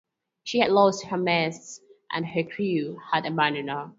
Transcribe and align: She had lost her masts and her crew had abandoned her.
She 0.45 0.57
had 0.57 0.71
lost 0.71 1.05
her 1.05 1.17
masts 1.17 1.79
and 2.11 2.25
her 2.25 2.41
crew 2.41 2.99
had 3.11 3.27
abandoned 3.27 3.69
her. 3.69 3.89